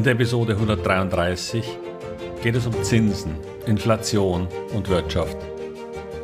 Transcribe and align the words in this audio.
In 0.00 0.04
der 0.04 0.14
Episode 0.14 0.54
133 0.54 1.62
geht 2.42 2.56
es 2.56 2.66
um 2.66 2.72
Zinsen, 2.82 3.34
Inflation 3.66 4.48
und 4.72 4.88
Wirtschaft. 4.88 5.36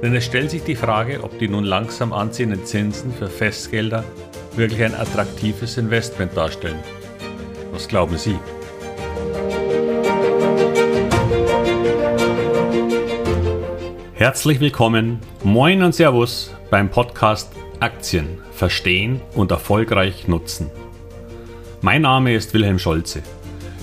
Denn 0.01 0.15
es 0.17 0.25
stellt 0.25 0.51
sich 0.51 0.63
die 0.65 0.77
Frage, 0.77 1.23
ob 1.23 1.39
die 1.39 1.47
nun 1.47 1.65
langsam 1.65 2.15
anziehenden 2.15 2.65
Zinsen 2.65 3.13
für 3.13 3.29
Festgelder 3.29 4.03
wirklich 4.55 4.83
ein 4.83 4.95
attraktives 4.95 5.77
Investment 5.77 6.35
darstellen. 6.35 6.79
Was 7.71 7.87
glauben 7.87 8.17
Sie? 8.17 8.39
Herzlich 14.15 14.59
willkommen, 14.59 15.21
moin 15.45 15.83
und 15.83 15.95
Servus 15.95 16.51
beim 16.71 16.89
Podcast 16.89 17.53
Aktien 17.81 18.39
verstehen 18.53 19.21
und 19.35 19.51
erfolgreich 19.51 20.29
nutzen. 20.29 20.71
Mein 21.83 22.01
Name 22.01 22.35
ist 22.35 22.55
Wilhelm 22.55 22.79
Scholze. 22.79 23.23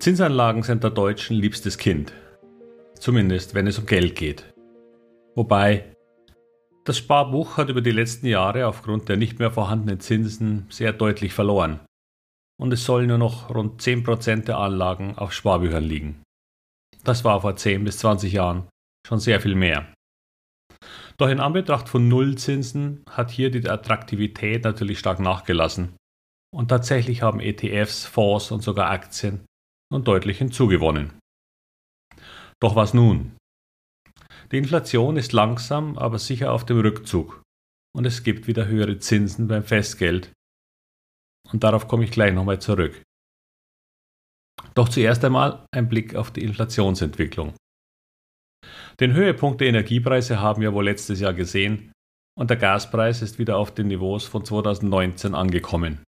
Zinsanlagen 0.00 0.62
sind 0.62 0.82
der 0.82 0.88
Deutschen 0.88 1.36
liebstes 1.36 1.76
Kind. 1.76 2.14
Zumindest 2.98 3.52
wenn 3.52 3.66
es 3.66 3.78
um 3.78 3.84
Geld 3.84 4.16
geht. 4.16 4.50
Wobei, 5.34 5.94
das 6.86 6.96
Sparbuch 6.96 7.58
hat 7.58 7.68
über 7.68 7.82
die 7.82 7.90
letzten 7.90 8.26
Jahre 8.26 8.66
aufgrund 8.66 9.10
der 9.10 9.18
nicht 9.18 9.38
mehr 9.38 9.50
vorhandenen 9.50 10.00
Zinsen 10.00 10.64
sehr 10.70 10.94
deutlich 10.94 11.34
verloren. 11.34 11.80
Und 12.58 12.72
es 12.72 12.82
sollen 12.86 13.08
nur 13.08 13.18
noch 13.18 13.54
rund 13.54 13.82
10% 13.82 14.46
der 14.46 14.56
Anlagen 14.56 15.18
auf 15.18 15.34
Sparbüchern 15.34 15.84
liegen. 15.84 16.22
Das 17.04 17.22
war 17.22 17.42
vor 17.42 17.56
10 17.56 17.84
bis 17.84 17.98
20 17.98 18.32
Jahren 18.32 18.68
schon 19.06 19.18
sehr 19.18 19.38
viel 19.38 19.54
mehr. 19.54 19.92
Doch 21.18 21.28
in 21.28 21.40
Anbetracht 21.40 21.90
von 21.90 22.08
Nullzinsen 22.08 23.04
hat 23.10 23.30
hier 23.30 23.50
die 23.50 23.68
Attraktivität 23.68 24.64
natürlich 24.64 24.98
stark 24.98 25.20
nachgelassen. 25.20 25.94
Und 26.56 26.68
tatsächlich 26.68 27.20
haben 27.20 27.38
ETFs, 27.38 28.06
Fonds 28.06 28.50
und 28.50 28.62
sogar 28.62 28.88
Aktien 28.88 29.44
und 29.92 30.08
deutlich 30.08 30.38
hinzugewonnen. 30.38 31.18
Doch 32.60 32.76
was 32.76 32.94
nun? 32.94 33.36
Die 34.52 34.58
Inflation 34.58 35.16
ist 35.16 35.32
langsam, 35.32 35.96
aber 35.98 36.18
sicher 36.18 36.52
auf 36.52 36.64
dem 36.64 36.80
Rückzug 36.80 37.42
und 37.96 38.06
es 38.06 38.22
gibt 38.22 38.46
wieder 38.46 38.66
höhere 38.66 38.98
Zinsen 38.98 39.48
beim 39.48 39.64
Festgeld. 39.64 40.32
Und 41.52 41.64
darauf 41.64 41.88
komme 41.88 42.04
ich 42.04 42.10
gleich 42.10 42.32
nochmal 42.32 42.60
zurück. 42.60 43.02
Doch 44.74 44.88
zuerst 44.88 45.24
einmal 45.24 45.64
ein 45.72 45.88
Blick 45.88 46.14
auf 46.14 46.30
die 46.30 46.42
Inflationsentwicklung. 46.42 47.54
Den 49.00 49.14
Höhepunkt 49.14 49.60
der 49.60 49.68
Energiepreise 49.68 50.40
haben 50.40 50.60
wir 50.60 50.74
wohl 50.74 50.84
letztes 50.84 51.20
Jahr 51.20 51.32
gesehen 51.32 51.92
und 52.38 52.50
der 52.50 52.56
Gaspreis 52.56 53.22
ist 53.22 53.38
wieder 53.38 53.56
auf 53.56 53.74
den 53.74 53.88
Niveaus 53.88 54.26
von 54.26 54.44
2019 54.44 55.34
angekommen 55.34 56.04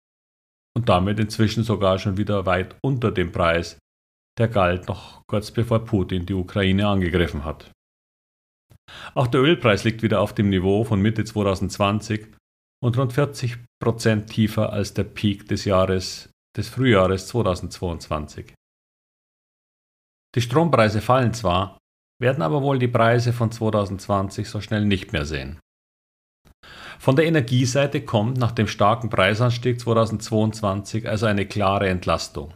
und 0.79 0.89
damit 0.89 1.19
inzwischen 1.19 1.65
sogar 1.65 1.99
schon 1.99 2.19
wieder 2.19 2.47
weit 2.47 2.77
unter 2.85 3.11
dem 3.11 3.33
Preis, 3.33 3.81
der 4.39 4.47
galt 4.47 4.87
noch 4.87 5.23
kurz 5.27 5.51
bevor 5.51 5.81
Putin 5.85 6.25
die 6.25 6.35
Ukraine 6.35 6.87
angegriffen 6.87 7.45
hat. 7.45 7.73
Auch 9.17 9.27
der 9.27 9.41
Ölpreis 9.41 9.83
liegt 9.83 10.03
wieder 10.03 10.21
auf 10.21 10.35
dem 10.35 10.51
Niveau 10.51 10.85
von 10.85 11.03
Mitte 11.03 11.25
2020 11.25 12.29
und 12.81 12.97
rund 12.97 13.13
40 13.13 13.59
Prozent 13.83 14.31
tiefer 14.31 14.73
als 14.73 14.95
der 14.95 15.03
Peak 15.03 15.49
des 15.49 15.65
Jahres 15.65 16.31
des 16.57 16.69
Frühjahres 16.69 17.27
2022. 17.27 18.55
Die 20.37 20.41
Strompreise 20.41 21.01
fallen 21.01 21.35
zwar, 21.35 21.77
werden 22.23 22.43
aber 22.43 22.63
wohl 22.63 22.79
die 22.79 22.87
Preise 22.87 23.33
von 23.33 23.51
2020 23.51 24.49
so 24.49 24.61
schnell 24.61 24.85
nicht 24.85 25.13
mehr 25.13 25.25
sehen. 25.25 25.59
Von 26.99 27.17
der 27.17 27.27
Energieseite 27.27 28.03
kommt 28.03 28.39
nach 28.39 28.53
dem 28.53 28.67
starken 28.67 29.09
Preisanstieg 29.09 29.81
2022 29.81 31.09
also 31.09 31.27
eine 31.27 31.47
klare 31.47 31.89
Entlastung. 31.89 32.55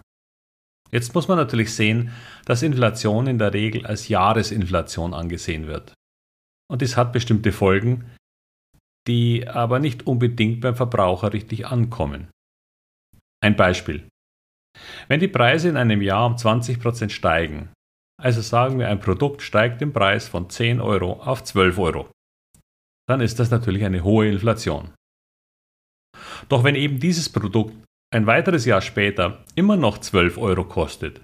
Jetzt 0.91 1.15
muss 1.15 1.29
man 1.29 1.39
natürlich 1.39 1.75
sehen, 1.75 2.13
dass 2.45 2.63
Inflation 2.63 3.27
in 3.27 3.39
der 3.39 3.55
Regel 3.55 3.87
als 3.87 4.09
Jahresinflation 4.09 5.15
angesehen 5.15 5.67
wird. 5.67 5.95
Und 6.71 6.83
dies 6.83 6.97
hat 6.97 7.13
bestimmte 7.13 7.53
Folgen, 7.53 8.11
die 9.09 9.49
aber 9.49 9.79
nicht 9.79 10.07
unbedingt 10.07 10.61
beim 10.61 10.77
Verbraucher 10.77 11.33
richtig 11.33 11.67
ankommen. 11.67 12.29
Ein 13.43 13.57
Beispiel. 13.57 14.07
Wenn 15.09 15.21
die 15.21 15.29
Preise 15.29 15.69
in 15.69 15.77
einem 15.77 16.03
Jahr 16.03 16.27
um 16.27 16.37
20% 16.37 17.11
steigen, 17.11 17.71
also 18.21 18.41
sagen 18.41 18.79
wir 18.79 18.89
ein 18.89 19.01
Produkt 19.01 19.43
steigt 19.43 19.83
im 19.83 19.93
Preis 19.93 20.29
von 20.29 20.51
10 20.51 20.81
Euro 20.81 21.21
auf 21.23 21.43
12 21.43 21.79
Euro, 21.79 22.11
dann 23.09 23.21
ist 23.21 23.39
das 23.39 23.51
natürlich 23.51 23.85
eine 23.85 24.05
hohe 24.05 24.29
Inflation. 24.29 24.93
Doch 26.49 26.65
wenn 26.65 26.75
eben 26.75 26.99
dieses 26.99 27.29
Produkt 27.29 27.75
ein 28.13 28.27
weiteres 28.27 28.65
Jahr 28.65 28.83
später 28.83 29.45
immer 29.55 29.77
noch 29.77 29.99
12 29.99 30.39
Euro 30.39 30.65
kostet, 30.65 31.23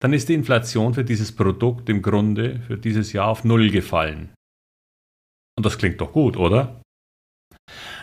dann 0.00 0.12
ist 0.12 0.28
die 0.28 0.34
Inflation 0.34 0.94
für 0.94 1.04
dieses 1.04 1.34
Produkt 1.34 1.88
im 1.88 2.02
Grunde 2.02 2.60
für 2.66 2.76
dieses 2.76 3.12
Jahr 3.12 3.28
auf 3.28 3.44
Null 3.44 3.70
gefallen. 3.70 4.34
Und 5.56 5.64
das 5.64 5.78
klingt 5.78 6.00
doch 6.00 6.12
gut, 6.12 6.36
oder? 6.36 6.82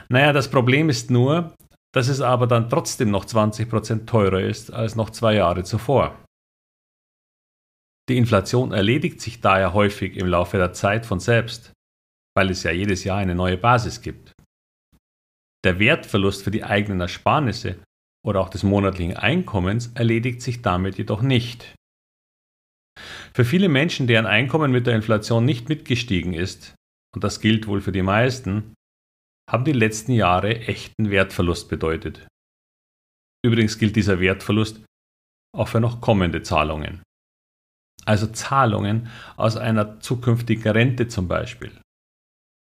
Naja, 0.07 0.31
das 0.31 0.49
Problem 0.49 0.89
ist 0.89 1.11
nur, 1.11 1.53
dass 1.93 2.07
es 2.07 2.21
aber 2.21 2.47
dann 2.47 2.69
trotzdem 2.69 3.11
noch 3.11 3.25
20% 3.25 4.05
teurer 4.05 4.41
ist 4.41 4.71
als 4.71 4.95
noch 4.95 5.09
zwei 5.09 5.35
Jahre 5.35 5.63
zuvor. 5.63 6.23
Die 8.07 8.17
Inflation 8.17 8.71
erledigt 8.71 9.21
sich 9.21 9.41
daher 9.41 9.73
häufig 9.73 10.17
im 10.17 10.27
Laufe 10.27 10.57
der 10.57 10.73
Zeit 10.73 11.05
von 11.05 11.19
selbst 11.19 11.73
weil 12.39 12.51
es 12.51 12.63
ja 12.63 12.71
jedes 12.71 13.03
Jahr 13.03 13.17
eine 13.17 13.35
neue 13.35 13.57
Basis 13.57 14.01
gibt. 14.01 14.31
Der 15.65 15.77
Wertverlust 15.77 16.41
für 16.41 16.51
die 16.51 16.63
eigenen 16.63 17.01
Ersparnisse 17.01 17.83
oder 18.25 18.39
auch 18.39 18.47
des 18.47 18.63
monatlichen 18.63 19.17
Einkommens 19.17 19.91
erledigt 19.93 20.41
sich 20.41 20.61
damit 20.61 20.97
jedoch 20.97 21.21
nicht. 21.21 21.75
Für 23.33 23.43
viele 23.43 23.67
Menschen, 23.67 24.07
deren 24.07 24.25
Einkommen 24.25 24.71
mit 24.71 24.87
der 24.87 24.95
Inflation 24.95 25.43
nicht 25.43 25.67
mitgestiegen 25.67 26.33
ist, 26.33 26.75
und 27.13 27.25
das 27.25 27.41
gilt 27.41 27.67
wohl 27.67 27.81
für 27.81 27.91
die 27.91 28.03
meisten, 28.03 28.73
haben 29.51 29.65
die 29.65 29.73
letzten 29.73 30.13
Jahre 30.13 30.61
echten 30.61 31.09
Wertverlust 31.09 31.67
bedeutet. 31.67 32.25
Übrigens 33.45 33.77
gilt 33.77 33.97
dieser 33.97 34.21
Wertverlust 34.21 34.85
auch 35.53 35.67
für 35.67 35.81
noch 35.81 35.99
kommende 35.99 36.41
Zahlungen. 36.41 37.03
Also 38.05 38.27
Zahlungen 38.27 39.09
aus 39.35 39.57
einer 39.57 39.99
zukünftigen 39.99 40.71
Rente 40.71 41.09
zum 41.09 41.27
Beispiel 41.27 41.73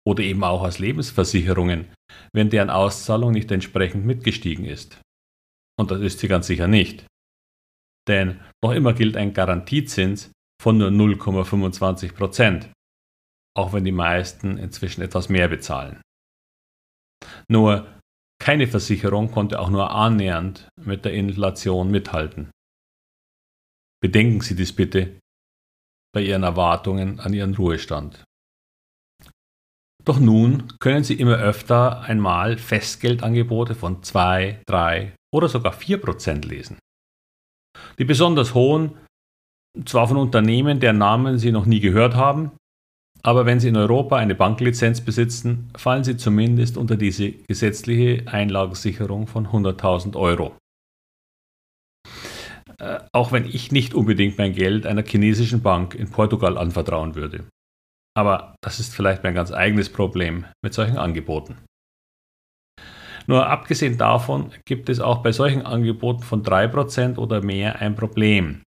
oder 0.07 0.23
eben 0.23 0.43
auch 0.43 0.61
aus 0.61 0.79
Lebensversicherungen, 0.79 1.91
wenn 2.33 2.49
deren 2.49 2.69
Auszahlung 2.69 3.31
nicht 3.31 3.51
entsprechend 3.51 4.05
mitgestiegen 4.05 4.65
ist. 4.65 5.01
Und 5.77 5.91
das 5.91 6.01
ist 6.01 6.19
sie 6.19 6.27
ganz 6.27 6.47
sicher 6.47 6.67
nicht. 6.67 7.05
Denn 8.07 8.39
noch 8.63 8.71
immer 8.71 8.93
gilt 8.93 9.17
ein 9.17 9.33
Garantiezins 9.33 10.31
von 10.61 10.77
nur 10.77 10.89
0,25 10.89 12.13
Prozent, 12.13 12.71
auch 13.57 13.73
wenn 13.73 13.83
die 13.83 13.91
meisten 13.91 14.57
inzwischen 14.57 15.01
etwas 15.01 15.27
mehr 15.29 15.47
bezahlen. 15.47 16.01
Nur 17.49 17.99
keine 18.39 18.67
Versicherung 18.67 19.31
konnte 19.31 19.59
auch 19.59 19.69
nur 19.69 19.91
annähernd 19.91 20.69
mit 20.79 21.05
der 21.05 21.13
Inflation 21.13 21.89
mithalten. 21.89 22.51
Bedenken 24.01 24.41
Sie 24.41 24.55
dies 24.55 24.75
bitte 24.75 25.19
bei 26.13 26.21
Ihren 26.21 26.43
Erwartungen 26.43 27.19
an 27.19 27.33
Ihren 27.33 27.55
Ruhestand. 27.55 28.23
Doch 30.05 30.19
nun 30.19 30.67
können 30.79 31.03
Sie 31.03 31.15
immer 31.15 31.37
öfter 31.37 32.01
einmal 32.01 32.57
Festgeldangebote 32.57 33.73
von 33.73 34.03
2, 34.03 34.61
3 34.67 35.15
oder 35.33 35.49
sogar 35.49 35.73
4 35.73 35.99
Prozent 35.99 36.45
lesen. 36.45 36.77
Die 37.97 38.05
besonders 38.05 38.53
hohen, 38.53 38.97
zwar 39.83 40.07
von 40.07 40.17
Unternehmen, 40.17 40.79
deren 40.79 40.99
Namen 40.99 41.39
Sie 41.39 41.51
noch 41.51 41.65
nie 41.65 41.79
gehört 41.79 42.15
haben, 42.15 42.51
aber 43.23 43.47
wenn 43.47 43.59
Sie 43.59 43.67
in 43.67 43.75
Europa 43.75 44.17
eine 44.17 44.35
Banklizenz 44.35 45.01
besitzen, 45.01 45.71
fallen 45.75 46.03
Sie 46.03 46.17
zumindest 46.17 46.77
unter 46.77 46.95
diese 46.95 47.31
gesetzliche 47.31 48.27
Einlagensicherung 48.27 49.25
von 49.25 49.47
100.000 49.47 50.15
Euro. 50.15 50.55
Äh, 52.77 52.99
auch 53.11 53.31
wenn 53.31 53.45
ich 53.45 53.71
nicht 53.71 53.95
unbedingt 53.95 54.37
mein 54.37 54.53
Geld 54.53 54.85
einer 54.85 55.03
chinesischen 55.03 55.63
Bank 55.63 55.95
in 55.95 56.11
Portugal 56.11 56.59
anvertrauen 56.59 57.15
würde. 57.15 57.45
Aber 58.17 58.55
das 58.63 58.79
ist 58.79 58.95
vielleicht 58.95 59.23
mein 59.23 59.35
ganz 59.35 59.51
eigenes 59.51 59.91
Problem 59.91 60.45
mit 60.63 60.73
solchen 60.73 60.97
Angeboten. 60.97 61.57
Nur 63.27 63.47
abgesehen 63.47 63.97
davon 63.97 64.53
gibt 64.65 64.89
es 64.89 64.99
auch 64.99 65.23
bei 65.23 65.31
solchen 65.31 65.63
Angeboten 65.63 66.23
von 66.23 66.43
3% 66.43 67.17
oder 67.17 67.41
mehr 67.41 67.79
ein 67.79 67.95
Problem. 67.95 68.63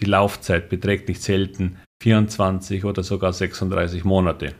Die 0.00 0.06
Laufzeit 0.06 0.68
beträgt 0.68 1.08
nicht 1.08 1.22
selten 1.22 1.78
24 2.02 2.84
oder 2.84 3.02
sogar 3.02 3.32
36 3.32 4.04
Monate. 4.04 4.54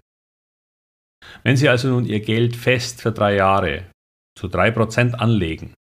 Wenn 1.45 1.57
Sie 1.57 1.69
also 1.69 1.89
nun 1.89 2.05
Ihr 2.05 2.21
Geld 2.21 2.57
fest 2.57 3.01
für 3.01 3.13
drei 3.13 3.37
Jahre 3.37 3.91
zu 4.37 4.49
3% 4.49 5.15
anlegen, 5.15 5.73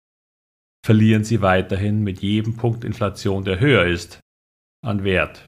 verlieren 0.86 1.24
Sie 1.24 1.42
weiterhin 1.42 2.04
mit 2.04 2.22
jedem 2.22 2.56
Punkt 2.56 2.84
Inflation, 2.84 3.44
der 3.44 3.60
höher 3.60 3.86
ist, 3.86 4.19
an 4.86 5.04
Wert. 5.04 5.46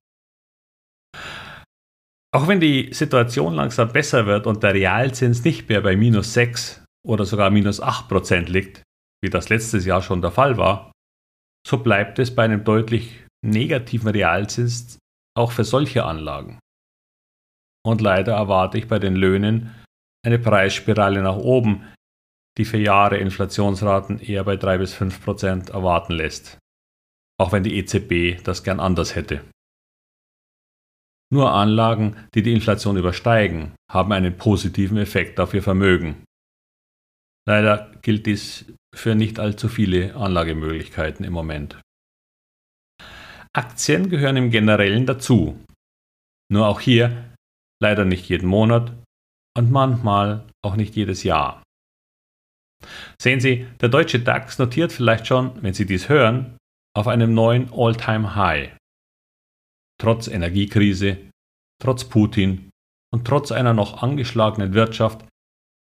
Auch 2.34 2.48
wenn 2.48 2.62
die 2.62 2.94
Situation 2.94 3.56
langsam 3.56 3.92
besser 3.92 4.26
wird 4.26 4.48
und 4.48 4.64
der 4.64 4.74
Realzins 4.74 5.44
nicht 5.44 5.68
mehr 5.68 5.82
bei 5.82 5.98
minus 5.98 6.34
6 6.34 6.86
oder 7.06 7.26
sogar 7.26 7.50
minus 7.50 7.82
8% 7.82 8.50
liegt, 8.50 8.84
wie 9.22 9.30
das 9.30 9.50
letztes 9.50 9.86
Jahr 9.86 10.02
schon 10.02 10.22
der 10.22 10.32
Fall 10.32 10.58
war, 10.58 10.92
so 11.68 11.78
bleibt 11.78 12.20
es 12.20 12.34
bei 12.34 12.44
einem 12.44 12.64
deutlich 12.64 13.26
negativen 13.46 14.10
Realzins 14.10 14.98
auch 15.38 15.52
für 15.52 15.66
solche 15.66 16.06
Anlagen. 16.06 16.60
Und 17.86 18.00
leider 18.00 18.36
erwarte 18.36 18.78
ich 18.78 18.88
bei 18.88 19.00
den 19.00 19.16
Löhnen 19.16 19.76
eine 20.26 20.40
Preisspirale 20.40 21.22
nach 21.22 21.38
oben, 21.38 21.86
die 22.58 22.66
für 22.66 22.78
Jahre 22.78 23.18
Inflationsraten 23.18 24.20
eher 24.20 24.44
bei 24.44 24.56
3 24.56 24.78
bis 24.78 24.94
5 24.94 25.24
Prozent 25.24 25.70
erwarten 25.72 26.14
lässt, 26.14 26.60
auch 27.40 27.52
wenn 27.52 27.64
die 27.64 27.78
EZB 27.78 28.42
das 28.44 28.64
gern 28.64 28.80
anders 28.80 29.16
hätte. 29.16 29.42
Nur 31.34 31.54
Anlagen, 31.54 32.18
die 32.36 32.44
die 32.44 32.54
Inflation 32.54 32.98
übersteigen, 32.98 33.74
haben 33.90 34.12
einen 34.12 34.38
positiven 34.38 34.98
Effekt 34.98 35.40
auf 35.40 35.54
ihr 35.54 35.64
Vermögen. 35.64 36.26
Leider 37.48 37.92
gilt 38.02 38.26
dies 38.26 38.66
für 38.94 39.16
nicht 39.16 39.40
allzu 39.40 39.70
viele 39.70 40.16
Anlagemöglichkeiten 40.16 41.26
im 41.26 41.34
Moment. 41.34 41.80
Aktien 43.54 44.10
gehören 44.10 44.38
im 44.38 44.52
Generellen 44.52 45.06
dazu. 45.06 45.60
Nur 46.52 46.68
auch 46.68 46.82
hier 46.82 47.34
leider 47.82 48.06
nicht 48.06 48.28
jeden 48.30 48.48
Monat 48.48 48.94
und 49.58 49.72
manchmal 49.72 50.46
auch 50.64 50.76
nicht 50.76 50.96
jedes 50.96 51.24
Jahr. 51.24 51.64
Sehen 53.22 53.40
Sie, 53.40 53.68
der 53.80 53.90
deutsche 53.90 54.20
DAX 54.20 54.60
notiert 54.60 54.92
vielleicht 54.92 55.28
schon, 55.28 55.62
wenn 55.64 55.74
Sie 55.74 55.86
dies 55.86 56.10
hören, 56.10 56.58
auf 56.96 57.08
einem 57.08 57.34
neuen 57.34 57.72
All-Time-High. 57.72 58.76
Trotz 60.02 60.28
Energiekrise, 60.28 61.30
trotz 61.80 62.06
Putin 62.06 62.72
und 63.14 63.26
trotz 63.28 63.52
einer 63.52 63.74
noch 63.74 64.02
angeschlagenen 64.02 64.74
Wirtschaft, 64.74 65.28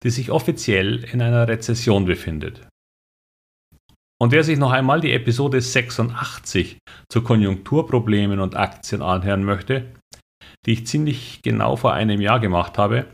die 0.04 0.10
sich 0.10 0.30
offiziell 0.30 1.04
in 1.04 1.22
einer 1.22 1.48
Rezession 1.48 2.04
befindet. 2.04 2.66
Und 4.20 4.32
wer 4.32 4.44
sich 4.44 4.58
noch 4.58 4.72
einmal 4.72 5.00
die 5.00 5.12
Episode 5.12 5.62
86 5.62 6.76
zu 7.10 7.22
Konjunkturproblemen 7.22 8.40
und 8.40 8.56
Aktien 8.56 9.00
anhören 9.00 9.42
möchte, 9.44 9.90
die 10.66 10.72
ich 10.72 10.86
ziemlich 10.86 11.40
genau 11.42 11.76
vor 11.76 11.94
einem 11.94 12.20
Jahr 12.20 12.40
gemacht 12.40 12.76
habe, 12.76 13.06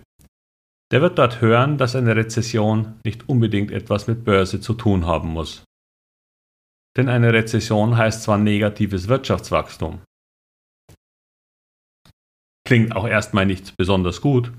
der 0.90 1.02
wird 1.02 1.18
dort 1.18 1.40
hören, 1.40 1.78
dass 1.78 1.94
eine 1.94 2.16
Rezession 2.16 2.98
nicht 3.04 3.28
unbedingt 3.28 3.70
etwas 3.70 4.08
mit 4.08 4.24
Börse 4.24 4.60
zu 4.60 4.74
tun 4.74 5.06
haben 5.06 5.28
muss. 5.28 5.62
Denn 6.96 7.08
eine 7.08 7.32
Rezession 7.32 7.96
heißt 7.96 8.24
zwar 8.24 8.38
negatives 8.38 9.06
Wirtschaftswachstum. 9.06 10.00
Klingt 12.66 12.94
auch 12.94 13.06
erstmal 13.06 13.46
nicht 13.46 13.76
besonders 13.76 14.20
gut, 14.20 14.52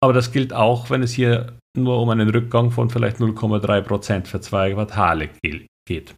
aber 0.00 0.12
das 0.12 0.32
gilt 0.32 0.52
auch, 0.52 0.90
wenn 0.90 1.02
es 1.02 1.12
hier 1.12 1.58
nur 1.76 2.00
um 2.00 2.10
einen 2.10 2.28
Rückgang 2.28 2.70
von 2.70 2.90
vielleicht 2.90 3.18
0,3% 3.18 4.26
für 4.26 4.40
zwei 4.40 4.72
Quartale 4.72 5.30
geht. 5.86 6.14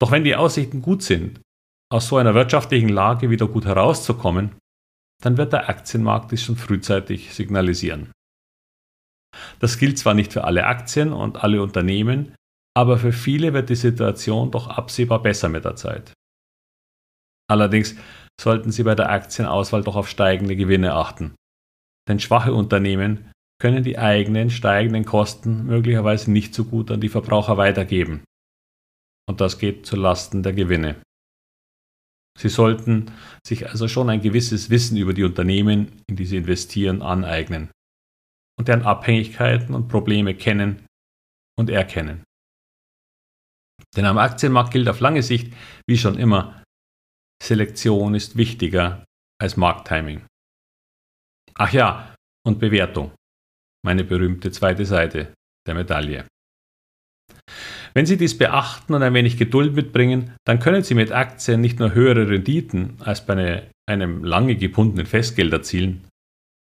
Doch 0.00 0.10
wenn 0.10 0.24
die 0.24 0.36
Aussichten 0.36 0.82
gut 0.82 1.02
sind, 1.02 1.40
aus 1.92 2.08
so 2.08 2.16
einer 2.16 2.34
wirtschaftlichen 2.34 2.88
Lage 2.88 3.30
wieder 3.30 3.46
gut 3.48 3.64
herauszukommen, 3.64 4.56
dann 5.22 5.36
wird 5.36 5.52
der 5.52 5.68
Aktienmarkt 5.68 6.32
dies 6.32 6.42
schon 6.42 6.56
frühzeitig 6.56 7.34
signalisieren. 7.34 8.10
Das 9.58 9.78
gilt 9.78 9.98
zwar 9.98 10.14
nicht 10.14 10.32
für 10.32 10.44
alle 10.44 10.66
Aktien 10.66 11.12
und 11.12 11.42
alle 11.42 11.62
Unternehmen, 11.62 12.34
aber 12.76 12.98
für 12.98 13.12
viele 13.12 13.52
wird 13.52 13.68
die 13.68 13.76
Situation 13.76 14.50
doch 14.50 14.68
absehbar 14.68 15.22
besser 15.22 15.48
mit 15.48 15.64
der 15.64 15.76
Zeit. 15.76 16.12
Allerdings 17.48 17.96
sollten 18.40 18.72
Sie 18.72 18.82
bei 18.82 18.94
der 18.94 19.10
Aktienauswahl 19.10 19.82
doch 19.82 19.96
auf 19.96 20.08
steigende 20.08 20.56
Gewinne 20.56 20.94
achten. 20.94 21.34
Denn 22.08 22.20
schwache 22.20 22.54
Unternehmen 22.54 23.30
können 23.60 23.84
die 23.84 23.98
eigenen 23.98 24.50
steigenden 24.50 25.04
Kosten 25.04 25.66
möglicherweise 25.66 26.30
nicht 26.30 26.54
so 26.54 26.64
gut 26.64 26.90
an 26.90 27.00
die 27.00 27.10
Verbraucher 27.10 27.58
weitergeben. 27.58 28.24
Und 29.28 29.40
das 29.40 29.58
geht 29.58 29.84
zu 29.84 29.96
Lasten 29.96 30.42
der 30.42 30.54
Gewinne. 30.54 31.02
Sie 32.38 32.48
sollten 32.48 33.10
sich 33.46 33.68
also 33.68 33.86
schon 33.86 34.08
ein 34.08 34.22
gewisses 34.22 34.70
Wissen 34.70 34.96
über 34.96 35.12
die 35.12 35.24
Unternehmen, 35.24 36.00
in 36.08 36.16
die 36.16 36.24
Sie 36.24 36.38
investieren, 36.38 37.02
aneignen 37.02 37.70
und 38.58 38.68
deren 38.68 38.82
Abhängigkeiten 38.82 39.74
und 39.74 39.88
Probleme 39.88 40.34
kennen 40.34 40.86
und 41.58 41.68
erkennen. 41.68 42.24
Denn 43.96 44.06
am 44.06 44.18
Aktienmarkt 44.18 44.70
gilt 44.70 44.88
auf 44.88 45.00
lange 45.00 45.22
Sicht, 45.22 45.52
wie 45.86 45.98
schon 45.98 46.18
immer, 46.18 46.62
Selektion 47.42 48.14
ist 48.14 48.36
wichtiger 48.36 49.04
als 49.40 49.56
Markttiming. 49.56 50.26
Ach 51.54 51.72
ja, 51.72 52.14
und 52.46 52.58
Bewertung, 52.58 53.12
meine 53.84 54.04
berühmte 54.04 54.50
zweite 54.50 54.84
Seite 54.84 55.34
der 55.66 55.74
Medaille. 55.74 56.26
Wenn 57.92 58.06
Sie 58.06 58.16
dies 58.16 58.38
beachten 58.38 58.94
und 58.94 59.02
ein 59.02 59.14
wenig 59.14 59.36
Geduld 59.36 59.74
mitbringen, 59.74 60.36
dann 60.46 60.60
können 60.60 60.82
Sie 60.82 60.94
mit 60.94 61.10
Aktien 61.10 61.60
nicht 61.60 61.78
nur 61.80 61.92
höhere 61.92 62.28
Renditen 62.28 62.96
als 63.00 63.26
bei 63.26 63.68
einem 63.88 64.22
lange 64.22 64.54
gebundenen 64.54 65.06
Festgeld 65.06 65.52
erzielen, 65.52 66.06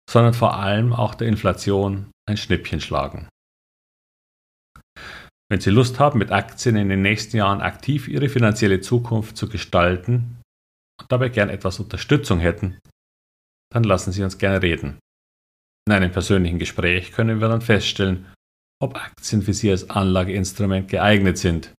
sondern 0.08 0.34
vor 0.34 0.56
allem 0.56 0.92
auch 0.92 1.14
der 1.14 1.28
Inflation 1.28 2.10
ein 2.28 2.36
Schnippchen 2.36 2.80
schlagen. 2.80 3.28
Wenn 5.50 5.60
Sie 5.60 5.70
Lust 5.70 5.98
haben, 5.98 6.18
mit 6.18 6.30
Aktien 6.30 6.76
in 6.76 6.88
den 6.88 7.02
nächsten 7.02 7.38
Jahren 7.38 7.62
aktiv 7.62 8.06
Ihre 8.06 8.28
finanzielle 8.28 8.80
Zukunft 8.80 9.36
zu 9.36 9.48
gestalten 9.48 10.37
und 11.00 11.10
dabei 11.10 11.28
gern 11.28 11.48
etwas 11.48 11.80
Unterstützung 11.80 12.40
hätten, 12.40 12.78
dann 13.72 13.84
lassen 13.84 14.12
Sie 14.12 14.22
uns 14.22 14.38
gerne 14.38 14.62
reden. 14.62 14.98
In 15.86 15.94
einem 15.94 16.12
persönlichen 16.12 16.58
Gespräch 16.58 17.12
können 17.12 17.40
wir 17.40 17.48
dann 17.48 17.62
feststellen, 17.62 18.26
ob 18.80 18.96
Aktien 18.96 19.42
für 19.42 19.54
Sie 19.54 19.70
als 19.70 19.90
Anlageinstrument 19.90 20.88
geeignet 20.88 21.38
sind 21.38 21.72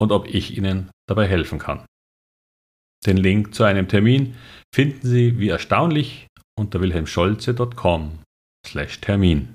und 0.00 0.12
ob 0.12 0.26
ich 0.26 0.56
Ihnen 0.56 0.90
dabei 1.08 1.26
helfen 1.26 1.58
kann. 1.58 1.86
Den 3.06 3.16
Link 3.16 3.54
zu 3.54 3.64
einem 3.64 3.88
Termin 3.88 4.36
finden 4.74 5.06
Sie 5.06 5.38
wie 5.38 5.48
erstaunlich 5.48 6.26
unter 6.58 6.80
wilhelmscholze.com 6.80 8.18
Termin 9.00 9.54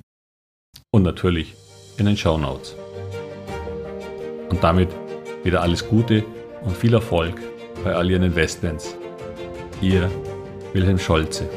und 0.93 1.03
natürlich 1.03 1.55
in 1.97 2.05
den 2.05 2.15
Show 2.15 2.37
Notes. 2.37 2.75
Und 4.49 4.63
damit 4.63 4.89
wieder 5.43 5.61
alles 5.61 5.87
Gute 5.87 6.23
und 6.61 6.77
viel 6.77 6.93
Erfolg 6.93 7.39
bei 7.83 7.93
all 7.93 8.09
Ihren 8.09 8.23
Investments. 8.23 8.95
Ihr 9.81 10.09
Wilhelm 10.73 10.99
Scholze. 10.99 11.49